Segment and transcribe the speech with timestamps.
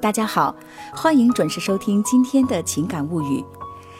[0.00, 0.56] 大家好，
[0.94, 3.44] 欢迎准时收听今天的情感物语。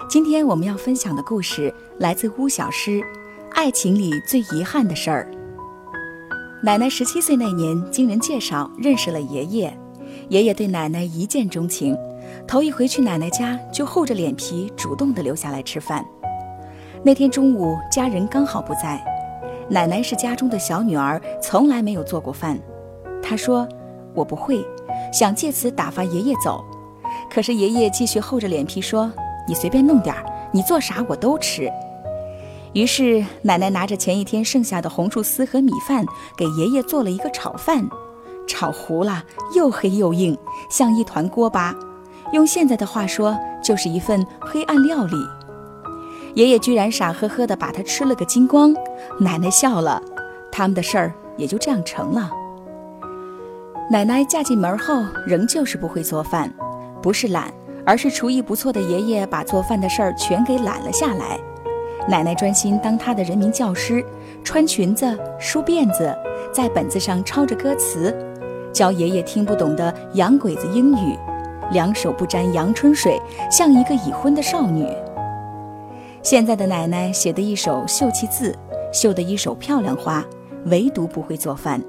[0.08, 2.92] 今天我们要分享的故事来自巫小诗
[3.52, 5.30] 《爱情里最遗憾的事儿》。
[6.64, 9.78] 奶奶十七岁那年，经人介绍认识了爷爷，
[10.30, 11.94] 爷爷对奶奶一见钟情，
[12.46, 16.02] 头一回去奶奶家就厚着脸皮主动的留下来吃饭。
[17.04, 19.04] 那天中午，家人刚好不在，
[19.68, 22.58] 奶奶是家中的小女儿，从来没有做过饭。
[23.22, 23.68] 她说
[24.16, 24.64] ：“我不会。”
[25.12, 26.64] 想借此打发爷爷走，
[27.30, 29.10] 可是爷爷继续厚着脸皮说
[29.46, 31.70] ：“你随便弄点儿，你做啥我都吃。”
[32.72, 37.88] 于是奶奶拿着前一天剩下的红薯丝和米饭，给爷爷做了一个炒饭，
[38.46, 39.24] 炒糊了，
[39.56, 40.38] 又黑又硬，
[40.70, 41.74] 像一团锅巴。
[42.32, 45.16] 用现在的话说，就是一份黑暗料理。
[46.34, 48.72] 爷爷居然傻呵呵地把它吃了个精光，
[49.18, 50.00] 奶奶笑了，
[50.52, 52.30] 他们的事儿也就这样成了。
[53.90, 56.48] 奶奶嫁进门后，仍旧是不会做饭，
[57.02, 57.52] 不是懒，
[57.84, 61.36] 而是厨艺不错的爷爷把做饭的事儿全给揽了下来。
[62.08, 64.04] 奶奶专心当她的人民教师，
[64.44, 66.16] 穿裙子、梳辫子，
[66.52, 68.16] 在本子上抄着歌词，
[68.72, 71.18] 教爷爷听不懂的洋鬼子英语，
[71.72, 74.86] 两手不沾阳春水，像一个已婚的少女。
[76.22, 78.56] 现在的奶奶写的一手秀气字，
[78.92, 80.24] 绣的一手漂亮花，
[80.66, 81.82] 唯独不会做饭。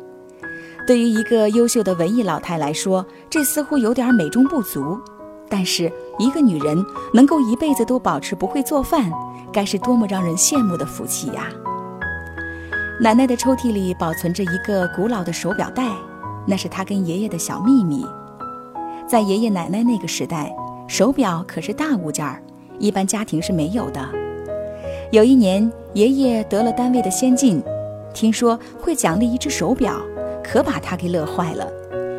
[0.88, 5.00] 对于一个优秀的文艺老太来说，这似乎有点美中不足。
[5.48, 9.12] 但是，一个女人能够一辈子都保持不会做饭，
[9.52, 11.50] 该是多么让人羡慕的福气呀！
[13.02, 15.90] 奶奶的抽屉里保存着一个古老的手表带，
[16.48, 18.06] 那是她跟爷爷的小秘密。
[19.08, 20.56] 在爷爷奶奶那个时代，
[20.88, 22.42] 手表可是大物件儿，
[22.80, 24.00] 一般家庭是没有的。
[25.12, 27.62] 有一年，爷爷得了单位的先进，
[28.14, 30.02] 听说会奖励一只手表。
[30.44, 31.68] 可把他给乐坏了，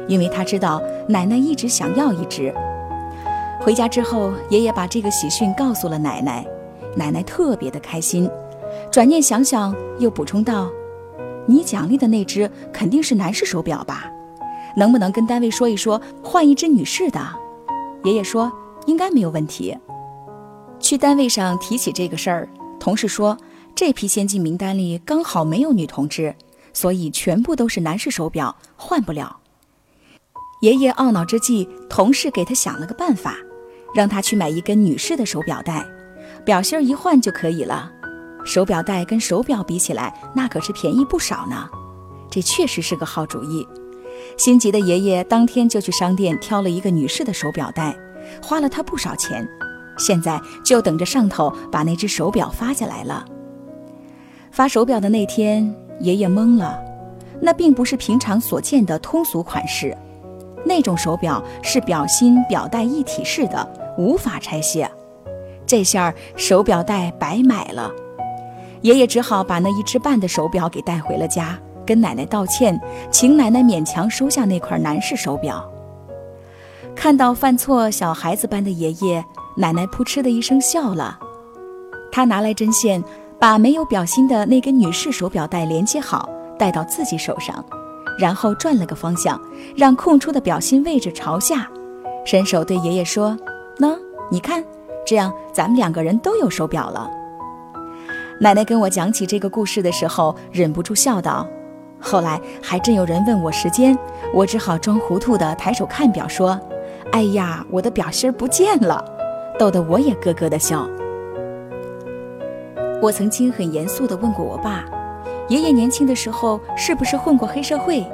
[0.08, 2.52] 因为他知道奶奶一直想要一只。
[3.60, 6.44] 回家之后，爷爷把这个喜讯告诉了奶奶，
[6.96, 8.28] 奶奶特别的开心。
[8.90, 10.68] 转念想想，又补充道
[11.46, 14.10] ：“你奖励的那只肯定是男士手表吧？
[14.76, 17.20] 能不能跟单位说一说，换一只女士的？”
[18.04, 18.50] 爷爷说
[18.86, 19.76] ：“应该没有问题。”
[20.80, 22.48] 去单位上提起这个事儿，
[22.80, 23.36] 同事说
[23.74, 26.34] 这批先进名单里刚好没有女同志。
[26.72, 29.38] 所以全部都是男士手表，换不了。
[30.60, 33.36] 爷爷懊恼之际，同事给他想了个办法，
[33.94, 35.84] 让他去买一根女士的手表带，
[36.44, 37.90] 表芯儿一换就可以了。
[38.44, 41.68] 手表带跟手表比起来，那可是便宜不少呢。
[42.30, 43.66] 这确实是个好主意。
[44.36, 47.96] 心急的爷爷当天就去商店挑了一个女士的手表带，
[48.40, 49.46] 花了他不少钱。
[49.98, 53.24] 现在就等着上头把那只手表发下来了。
[54.50, 55.74] 发手表的那天。
[56.00, 56.82] 爷爷懵了，
[57.40, 59.96] 那并不是平常所见的通俗款式，
[60.64, 64.90] 那种手表是表芯表带一体式的，无法拆卸。
[65.66, 67.90] 这下手表带白买了，
[68.80, 72.78] 爷爷只好把那一只半的手表给带回了家，跟奶奶道歉，
[73.10, 75.66] 请奶奶勉强收下那块男士手表。
[76.94, 79.24] 看到犯错小孩子般的爷爷，
[79.56, 81.18] 奶奶扑哧的一声笑了，
[82.10, 83.02] 她拿来针线。
[83.42, 87.64] 把没有表芯的那根女士手表带连接好，戴到自己手上，
[88.16, 89.36] 然后转了个方向，
[89.76, 91.68] 让空出的表芯位置朝下，
[92.24, 93.36] 伸手对爷爷说
[93.80, 93.98] ：“喏，
[94.30, 94.62] 你看，
[95.04, 97.10] 这样咱们两个人都有手表了。”
[98.38, 101.44] 奶奶跟我讲起这个故事的时候，忍不住笑道。
[101.98, 103.98] 后来还真有人问我时间，
[104.32, 106.56] 我只好装糊涂的抬手看表，说
[107.10, 109.04] ：“哎呀，我的表芯不见了！”
[109.58, 110.88] 逗得我也咯咯的笑。
[113.02, 114.84] 我曾经很严肃地问过我爸
[115.50, 118.06] ：“爷爷年轻的时候是不是混过黑社会？”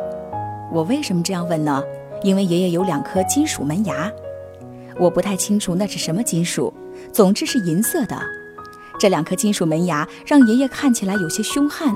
[0.72, 1.84] 我为什么这样问呢？
[2.22, 4.10] 因为爷爷有两颗金属门牙，
[4.99, 6.72] 我不太清楚那是什么金属，
[7.12, 8.19] 总之是银色的。
[8.99, 11.94] 这两颗金属门牙让爷爷看起来有些凶悍。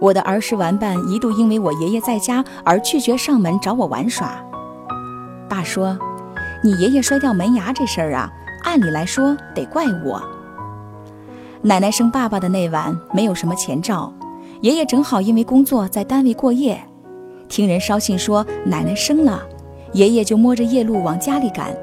[0.00, 4.44] 我的儿时玩伴一度因为我爷爷在家而拒绝上门找我玩耍。
[5.48, 5.96] 爸说
[6.64, 8.28] ：“你爷爷摔掉门牙这事儿啊，
[8.64, 10.20] 按理来说得怪我。”
[11.62, 14.12] 奶奶生爸爸的那晚没有什么前兆，
[14.60, 16.80] 爷爷正好因为工作在单位过夜，
[17.48, 19.42] 听人捎信说奶奶生了，
[19.92, 21.76] 爷爷就摸着夜路往家里赶，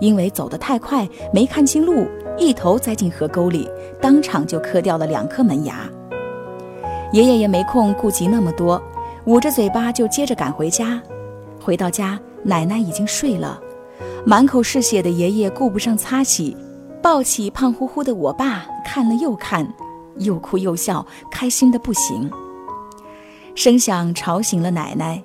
[0.00, 2.06] 因为走得太快没看清路，
[2.36, 3.66] 一头栽进河沟里，
[4.02, 5.88] 当场就磕掉了两颗门牙。
[7.12, 8.80] 爷爷也没空顾及那么多，
[9.24, 11.00] 捂着嘴巴就接着赶回家。
[11.58, 13.58] 回到家，奶奶已经睡了，
[14.26, 16.54] 满口是血的爷爷顾不上擦洗。
[17.02, 19.74] 抱起胖乎乎的我爸，看了又看，
[20.18, 22.30] 又哭又笑，开心的不行。
[23.54, 25.22] 声响吵醒了奶奶，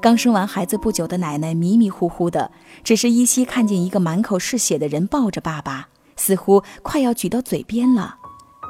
[0.00, 2.50] 刚生完孩子不久的奶奶迷迷糊糊的，
[2.82, 8.16] 只是依稀看见一个满口是血的人抱着爸爸，似乎快要举到嘴边了。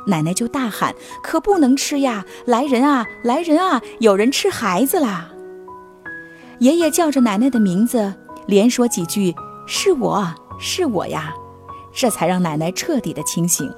[0.07, 2.25] 奶奶就大喊：“可不能吃呀！
[2.47, 3.83] 来人啊，来人啊！
[3.99, 5.31] 有人吃孩子啦！”
[6.61, 8.15] 爷爷叫着奶奶的名字，
[8.47, 9.35] 连说几句
[9.67, 10.27] ：“是我
[10.59, 11.35] 是我呀！”
[11.93, 13.73] 这才让奶奶彻底的清醒。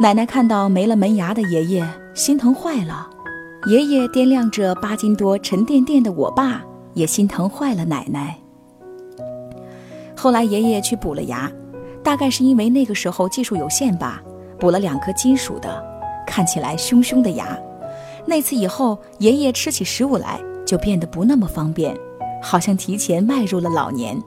[0.00, 3.08] 奶奶看到没了门牙的爷爷，心疼坏了。
[3.66, 6.62] 爷爷掂量着八斤多、沉甸甸的我爸，
[6.92, 8.36] 也心疼坏了奶奶。
[10.16, 11.50] 后来爷爷去补了牙，
[12.02, 14.22] 大概是因为那个时候技术有限吧，
[14.58, 15.82] 补了两颗金属的，
[16.26, 17.58] 看起来凶凶的牙。
[18.26, 21.96] 那次以后，爷爷吃起食物来就变得不那么方便，
[22.42, 24.20] 好像提前迈入了老年。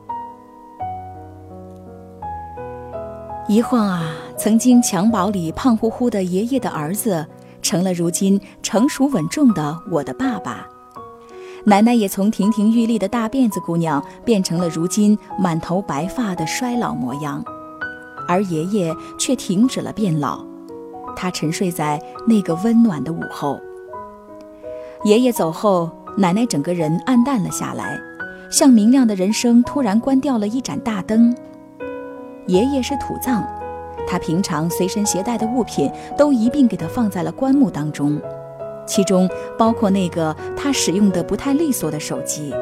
[3.49, 7.25] 一晃啊，曾经襁褓里胖乎乎的爷爷的儿子。
[7.61, 10.65] 成了如今成熟稳重的我的爸爸，
[11.65, 17.43] 奶奶也从亭亭玉立的大辫子姑娘变成了如今满头白发的衰老模样，
[18.27, 20.45] 而爷爷却停止了变老，
[21.15, 23.59] 他沉睡在那个温暖的午后。
[25.03, 27.99] 爷爷走后，奶奶整个人暗淡了下来，
[28.49, 31.35] 像明亮的人生突然关掉了一盏大灯。
[32.47, 33.45] 爷爷是土葬。
[34.09, 38.19] 他平常随身携带的物品都一并给他放在了棺木当中，
[38.85, 42.53] 其中包括那个他使用的不太利索的手机。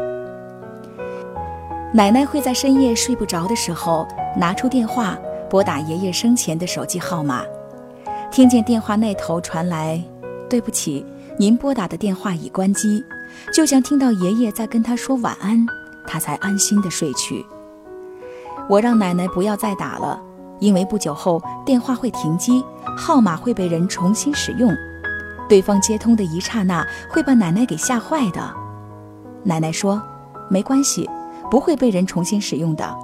[1.94, 5.18] 奶奶会在深夜睡不着的时候拿出电话
[5.50, 7.44] 拨打爷爷生前的手机号码，
[8.32, 10.04] 听见电话那头传来
[10.50, 11.06] “对不起，
[11.38, 13.02] 您拨打的电话已关机”，
[13.54, 15.64] 就像听到爷爷在跟他说晚安，
[16.08, 17.46] 他才安心的睡去。
[18.70, 20.22] 我让奶奶不要再打了。
[20.60, 22.64] 因为不久后电话会停机，
[22.98, 24.74] 号码会被人重新使用，
[25.50, 28.42] 对方接通的一刹那会把奶奶给吓坏的。
[29.44, 30.02] 奶奶说
[30.50, 31.10] ：“没关系，
[31.52, 32.96] 不会被人重新使用的。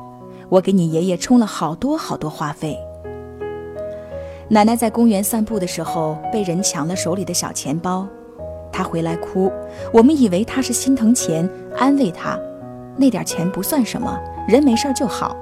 [0.47, 2.79] 我给你爷爷充了好多好多话费。”
[4.47, 8.07] 奶奶在公园散步的时候被人抢了手里的小钱包，
[8.71, 9.51] 她回来哭，
[9.91, 11.47] 我们以为她是心疼钱，
[11.77, 12.39] 安慰她
[12.95, 14.17] ：“那点钱不算什么，
[14.47, 15.35] 人没事就好。”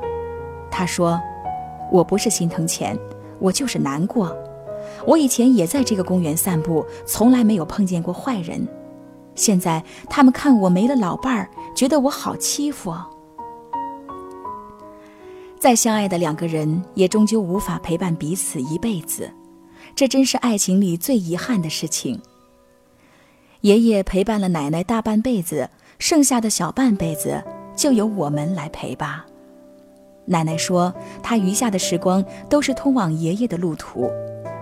[0.71, 1.19] 他说。
[1.91, 2.95] 我不是心疼钱，
[3.39, 4.31] 我就是难过。
[5.07, 8.67] 我以前也在这个公园散步，从来没有碰见过坏人。
[9.33, 12.93] 现在他们看我没了老伴儿，觉得我好欺负。
[15.57, 19.27] 再相爱的两个人，也终究无法陪伴彼此一辈子，
[19.95, 22.21] 这真是爱情里最遗憾的事情。
[23.61, 27.43] 爷爷陪伴了奶奶大半辈子，剩下的小半辈子
[27.75, 29.25] 就由我们来陪吧。
[30.29, 30.93] 奶奶说
[31.23, 34.07] ：“她余下的时光都是通往爷爷的路途，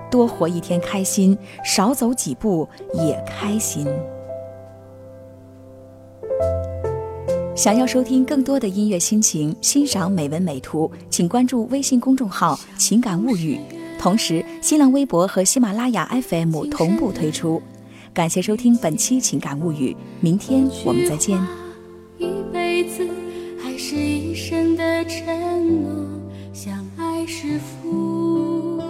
[0.09, 3.85] 多活一天开心，少走几步也开心。”
[7.53, 13.59] 想要收听更多的音乐心情，欣赏美文美图，请关注微信公众号“情感物语”，
[13.99, 17.61] 同时新浪微博和喜马拉雅 FM 同步推出。
[18.13, 19.91] 感谢收听本期《情感物语》，
[20.21, 21.66] 明天我们再见。
[23.79, 25.23] 是一生的承
[25.83, 25.93] 诺，
[26.51, 28.81] 相爱是福，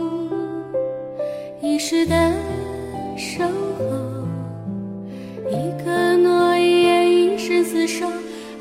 [1.61, 2.15] 一世的
[3.17, 3.43] 守
[3.77, 3.83] 候，
[5.51, 8.07] 一个诺言，一生厮守，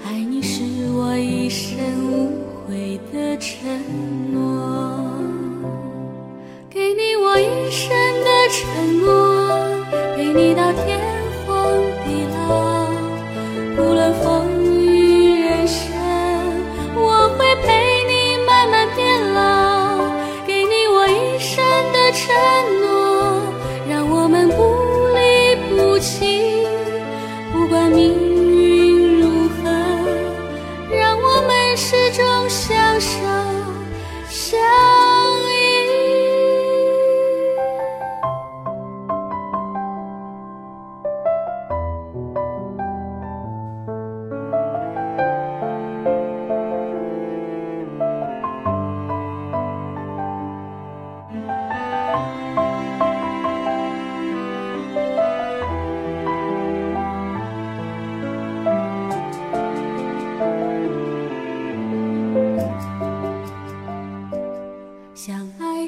[0.04, 0.64] 爱你是
[0.96, 1.78] 我一生
[2.10, 2.32] 无
[2.66, 3.70] 悔的承
[4.32, 4.45] 诺，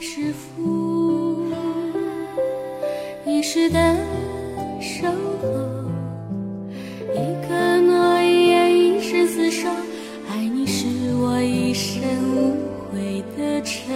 [0.01, 1.43] 是福，
[3.27, 3.97] 一世的
[4.81, 5.49] 守候，
[7.13, 9.69] 一个诺言，一生厮守，
[10.31, 10.87] 爱你是
[11.17, 12.01] 我一生
[12.33, 12.57] 无
[12.93, 13.93] 悔的承